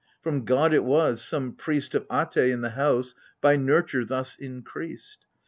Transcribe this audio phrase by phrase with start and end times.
[0.23, 5.25] From God it was— some priest Of At^, in the house, by nurture thus increased.